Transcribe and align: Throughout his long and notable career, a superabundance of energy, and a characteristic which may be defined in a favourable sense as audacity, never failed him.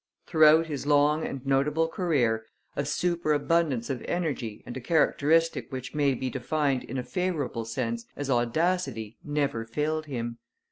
Throughout 0.25 0.65
his 0.65 0.87
long 0.87 1.23
and 1.27 1.45
notable 1.45 1.87
career, 1.87 2.47
a 2.75 2.85
superabundance 2.87 3.87
of 3.91 4.01
energy, 4.07 4.63
and 4.65 4.75
a 4.75 4.81
characteristic 4.81 5.71
which 5.71 5.93
may 5.93 6.15
be 6.15 6.27
defined 6.31 6.83
in 6.85 6.97
a 6.97 7.03
favourable 7.03 7.65
sense 7.65 8.07
as 8.15 8.27
audacity, 8.27 9.19
never 9.23 9.63
failed 9.63 10.07
him. 10.07 10.39